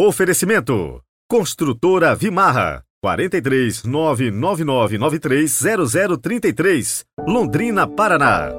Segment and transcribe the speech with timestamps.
[0.00, 5.60] Oferecimento: Construtora Vimarra 43 99993
[6.22, 8.52] 0033, Londrina, Paraná.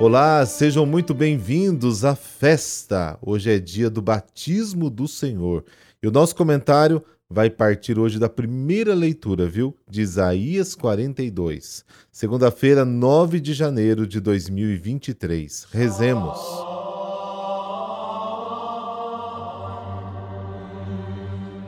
[0.00, 3.18] Olá, sejam muito bem-vindos à festa.
[3.20, 5.66] Hoje é dia do batismo do Senhor.
[6.02, 9.76] E o nosso comentário vai partir hoje da primeira leitura, viu?
[9.86, 11.84] De Isaías 42.
[12.10, 15.66] Segunda-feira, 9 de janeiro de 2023.
[15.70, 16.38] Rezemos.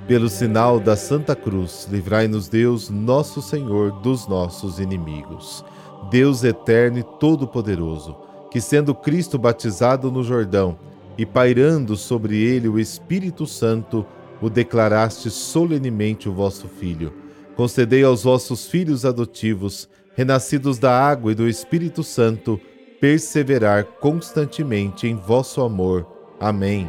[0.08, 5.62] Pelo sinal da Santa Cruz, livrai-nos Deus, nosso Senhor, dos nossos inimigos.
[6.10, 8.16] Deus eterno e todo-poderoso,
[8.50, 10.78] que sendo Cristo batizado no Jordão
[11.18, 14.06] e pairando sobre ele o Espírito Santo,
[14.40, 17.12] o declaraste solenemente o vosso Filho.
[17.56, 22.60] Concedei aos vossos filhos adotivos, renascidos da água e do Espírito Santo,
[23.00, 26.06] perseverar constantemente em vosso amor.
[26.38, 26.88] Amém.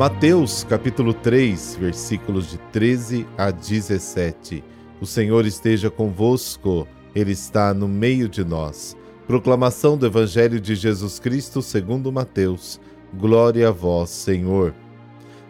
[0.00, 4.64] Mateus capítulo 3, versículos de 13 a 17.
[4.98, 8.96] O Senhor esteja convosco, Ele está no meio de nós.
[9.30, 12.80] Proclamação do Evangelho de Jesus Cristo segundo Mateus.
[13.14, 14.74] Glória a vós, Senhor.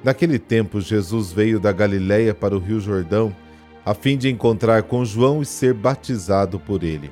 [0.04, 3.34] Naquele tempo, Jesus veio da Galiléia para o Rio Jordão,
[3.82, 7.10] a fim de encontrar com João e ser batizado por ele.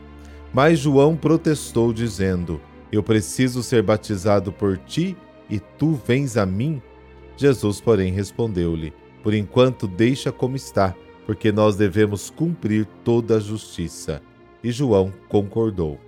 [0.53, 2.61] Mas João protestou, dizendo:
[2.93, 5.17] Eu preciso ser batizado por ti,
[5.49, 6.83] e tu vens a mim?
[7.35, 14.21] Jesus, porém, respondeu-lhe: Por enquanto, deixa como está, porque nós devemos cumprir toda a justiça.
[14.63, 15.99] E João concordou.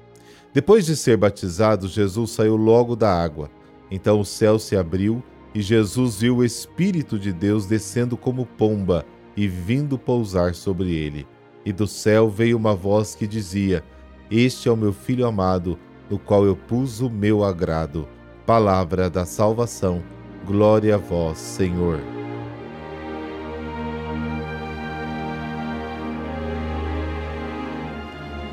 [0.53, 3.51] Depois de ser batizado, Jesus saiu logo da água.
[3.91, 5.23] Então o céu se abriu
[5.55, 9.05] e Jesus viu o Espírito de Deus descendo como pomba
[9.37, 11.27] e vindo pousar sobre ele.
[11.65, 13.85] E do céu veio uma voz que dizia:
[14.31, 15.79] Este é o meu filho amado,
[16.09, 18.09] no qual eu pus o meu agrado.
[18.47, 20.03] Palavra da salvação.
[20.47, 22.01] Glória a vós, Senhor.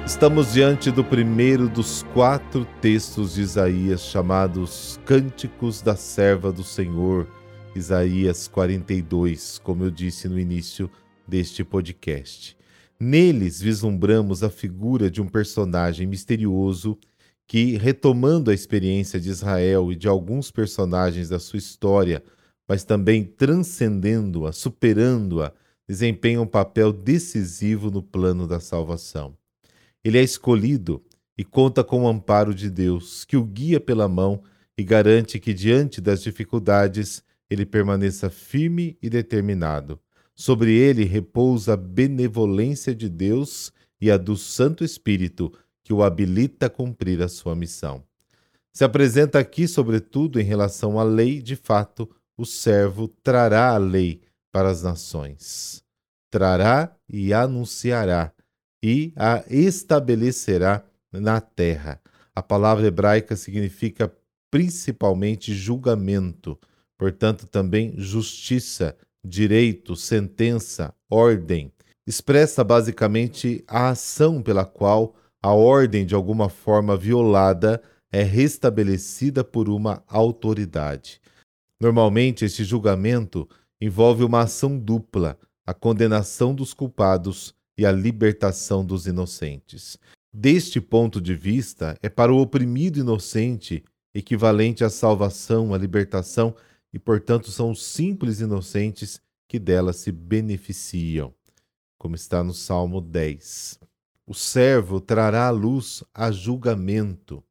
[0.07, 7.27] Estamos diante do primeiro dos quatro textos de Isaías chamados Cânticos da Serva do Senhor,
[7.75, 10.89] Isaías 42, como eu disse no início
[11.27, 12.55] deste podcast.
[12.97, 16.97] Neles vislumbramos a figura de um personagem misterioso
[17.45, 22.23] que, retomando a experiência de Israel e de alguns personagens da sua história,
[22.65, 25.51] mas também transcendendo-a, superando-a,
[25.85, 29.36] desempenha um papel decisivo no plano da salvação.
[30.07, 31.03] Ele é escolhido
[31.37, 34.41] e conta com o amparo de Deus, que o guia pela mão
[34.77, 39.99] e garante que, diante das dificuldades, ele permaneça firme e determinado.
[40.33, 45.51] Sobre ele repousa a benevolência de Deus e a do Santo Espírito,
[45.83, 48.01] que o habilita a cumprir a sua missão.
[48.71, 54.21] Se apresenta aqui, sobretudo, em relação à lei, de fato, o servo trará a lei
[54.53, 55.83] para as nações.
[56.31, 58.31] Trará e anunciará,
[58.81, 62.01] e a estabelecerá na terra.
[62.35, 64.13] A palavra hebraica significa
[64.51, 66.57] principalmente julgamento,
[66.97, 71.71] portanto, também justiça, direito, sentença, ordem.
[72.05, 79.67] Expressa basicamente a ação pela qual a ordem, de alguma forma violada, é restabelecida por
[79.67, 81.19] uma autoridade.
[81.79, 83.47] Normalmente, este julgamento
[83.79, 89.97] envolve uma ação dupla, a condenação dos culpados e a libertação dos inocentes.
[90.33, 93.83] Deste ponto de vista, é para o oprimido inocente
[94.13, 96.55] equivalente à salvação, à libertação,
[96.91, 101.33] e portanto são os simples inocentes que dela se beneficiam,
[101.99, 103.79] como está no Salmo 10.
[104.25, 107.43] O servo trará à luz a julgamento.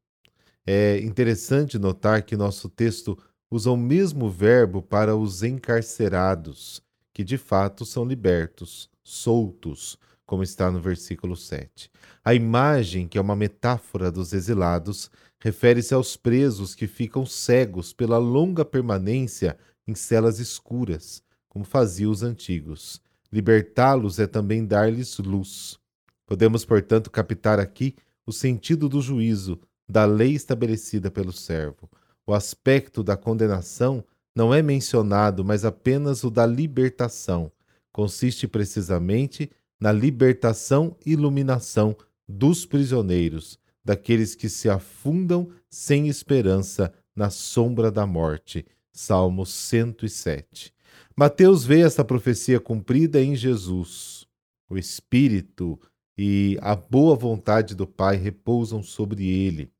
[0.66, 3.16] É interessante notar que nosso texto
[3.50, 6.82] usa o mesmo verbo para os encarcerados,
[7.14, 9.96] que de fato são libertos, soltos,
[10.26, 11.88] como está no versículo 7.
[12.24, 18.18] A imagem, que é uma metáfora dos exilados, refere-se aos presos que ficam cegos pela
[18.18, 19.56] longa permanência
[19.86, 23.00] em celas escuras, como faziam os antigos.
[23.32, 25.78] Libertá-los é também dar-lhes luz.
[26.26, 27.94] Podemos, portanto, captar aqui
[28.26, 31.88] o sentido do juízo, da lei estabelecida pelo servo.
[32.26, 37.50] O aspecto da condenação não é mencionado, mas apenas o da libertação.
[37.92, 39.50] Consiste precisamente
[39.80, 41.96] na libertação e iluminação
[42.28, 48.66] dos prisioneiros, daqueles que se afundam sem esperança na sombra da morte.
[48.92, 50.72] Salmo 107.
[51.14, 54.26] Mateus vê essa profecia cumprida em Jesus.
[54.68, 55.78] O Espírito
[56.18, 59.70] e a boa vontade do Pai repousam sobre ele.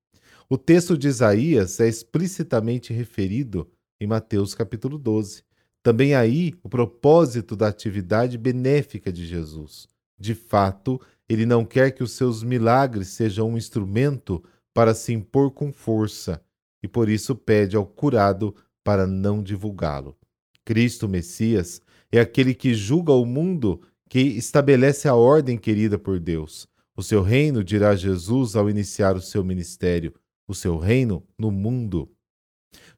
[0.49, 3.69] O texto de Isaías é explicitamente referido
[4.01, 5.43] em Mateus capítulo 12.
[5.87, 9.87] Também aí o propósito da atividade benéfica de Jesus.
[10.19, 14.43] De fato, ele não quer que os seus milagres sejam um instrumento
[14.75, 16.43] para se impor com força,
[16.83, 18.53] e por isso pede ao curado
[18.83, 20.17] para não divulgá-lo.
[20.65, 21.81] Cristo Messias
[22.11, 23.81] é aquele que julga o mundo
[24.11, 26.67] que estabelece a ordem querida por Deus.
[26.97, 30.13] O seu reino, dirá Jesus ao iniciar o seu ministério,
[30.49, 32.11] o seu reino no mundo.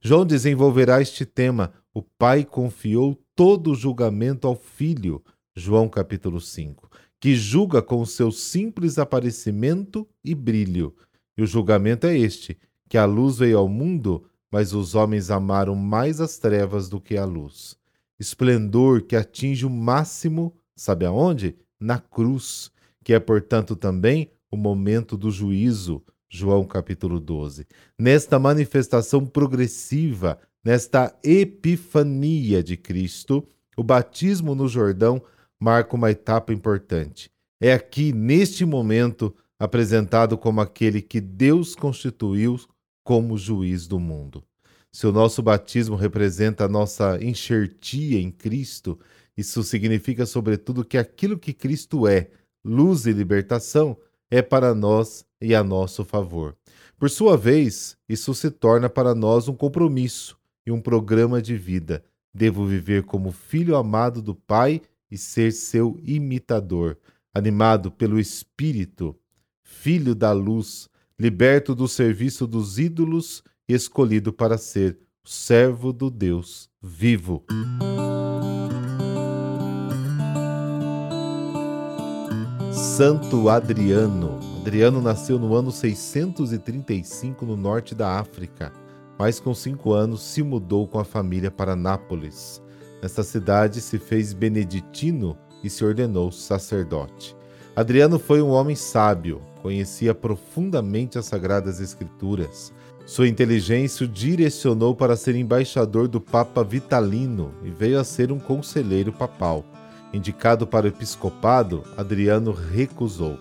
[0.01, 1.73] João desenvolverá este tema.
[1.99, 5.21] O Pai confiou todo o julgamento ao Filho,
[5.57, 10.95] João capítulo 5, que julga com o seu simples aparecimento e brilho.
[11.37, 12.57] E o julgamento é este:
[12.89, 17.17] que a luz veio ao mundo, mas os homens amaram mais as trevas do que
[17.17, 17.77] a luz.
[18.17, 21.57] Esplendor que atinge o máximo Sabe aonde?
[21.81, 22.71] Na cruz,
[23.03, 26.01] que é, portanto, também o momento do juízo.
[26.31, 27.67] João capítulo 12.
[27.99, 33.43] Nesta manifestação progressiva, nesta epifania de Cristo,
[33.75, 35.23] o batismo no Jordão
[35.59, 37.31] marca uma etapa importante.
[37.59, 42.61] É aqui, neste momento, apresentado como aquele que Deus constituiu
[43.03, 44.45] como juiz do mundo.
[44.93, 49.01] Se o nosso batismo representa a nossa enxertia em Cristo,
[49.39, 52.29] isso significa, sobretudo, que aquilo que Cristo é,
[52.63, 53.97] luz e libertação,
[54.31, 56.55] é para nós e a nosso favor.
[56.99, 60.38] Por sua vez, isso se torna para nós um compromisso
[60.69, 62.05] e um programa de vida.
[62.33, 66.99] Devo viver como filho amado do Pai e ser seu imitador,
[67.35, 69.17] animado pelo Espírito,
[69.63, 70.87] filho da luz,
[71.19, 77.47] liberto do serviço dos ídolos e escolhido para ser servo do Deus vivo.
[82.71, 84.39] Santo Adriano.
[84.61, 88.71] Adriano nasceu no ano 635 no norte da África,
[89.19, 92.63] mas com cinco anos se mudou com a família para Nápoles.
[93.03, 97.37] Nessa cidade se fez beneditino e se ordenou sacerdote.
[97.75, 102.73] Adriano foi um homem sábio, conhecia profundamente as Sagradas Escrituras.
[103.07, 108.39] Sua inteligência o direcionou para ser embaixador do Papa Vitalino e veio a ser um
[108.39, 109.65] conselheiro papal.
[110.13, 113.39] Indicado para o episcopado, Adriano recusou,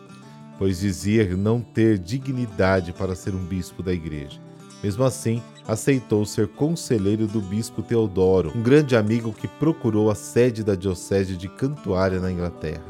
[0.58, 4.40] pois dizia não ter dignidade para ser um bispo da igreja.
[4.84, 10.64] Mesmo assim, aceitou ser conselheiro do bispo Teodoro, um grande amigo que procurou a sede
[10.64, 12.86] da diocese de Cantuária na Inglaterra.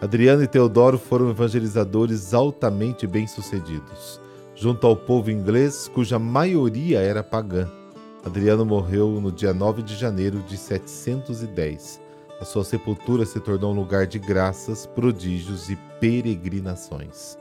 [0.00, 4.20] Adriano e Teodoro foram evangelizadores altamente bem-sucedidos,
[4.54, 7.68] junto ao povo inglês, cuja maioria era pagã.
[8.24, 12.02] Adriano morreu no dia 9 de janeiro de 710
[12.42, 17.38] a sua sepultura se tornou um lugar de graças, prodígios e peregrinações.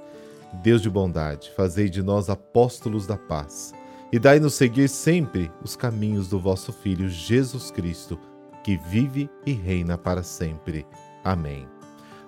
[0.62, 3.74] Deus de bondade, fazei de nós apóstolos da paz,
[4.12, 8.20] e dai-nos seguir sempre os caminhos do vosso Filho Jesus Cristo,
[8.64, 10.86] que vive e reina para sempre.
[11.24, 11.68] Amém.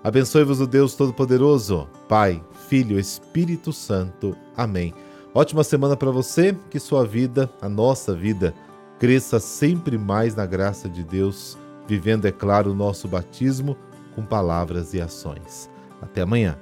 [0.03, 4.35] Abençoe-vos o Deus Todo-Poderoso, Pai, Filho, Espírito Santo.
[4.55, 4.93] Amém.
[5.33, 8.53] Ótima semana para você, que sua vida, a nossa vida,
[8.99, 11.57] cresça sempre mais na graça de Deus
[11.87, 13.77] vivendo, é claro, o nosso batismo
[14.15, 15.69] com palavras e ações.
[16.01, 16.57] Até amanhã.